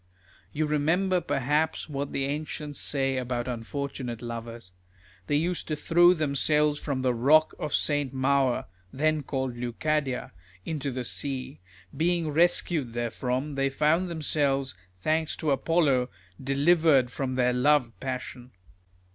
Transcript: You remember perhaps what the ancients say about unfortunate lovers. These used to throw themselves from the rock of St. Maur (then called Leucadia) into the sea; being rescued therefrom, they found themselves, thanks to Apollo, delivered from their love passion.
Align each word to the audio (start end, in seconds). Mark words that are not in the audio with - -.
You 0.51 0.65
remember 0.65 1.21
perhaps 1.21 1.87
what 1.87 2.11
the 2.11 2.25
ancients 2.25 2.79
say 2.79 3.17
about 3.17 3.47
unfortunate 3.47 4.23
lovers. 4.23 4.71
These 5.27 5.43
used 5.43 5.67
to 5.67 5.75
throw 5.75 6.13
themselves 6.15 6.79
from 6.79 7.03
the 7.03 7.13
rock 7.13 7.53
of 7.59 7.75
St. 7.75 8.11
Maur 8.11 8.65
(then 8.91 9.21
called 9.21 9.55
Leucadia) 9.55 10.31
into 10.65 10.89
the 10.89 11.03
sea; 11.03 11.59
being 11.95 12.29
rescued 12.31 12.93
therefrom, 12.95 13.53
they 13.53 13.69
found 13.69 14.07
themselves, 14.07 14.73
thanks 14.97 15.35
to 15.35 15.51
Apollo, 15.51 16.09
delivered 16.43 17.11
from 17.11 17.35
their 17.35 17.53
love 17.53 17.91
passion. 17.99 18.53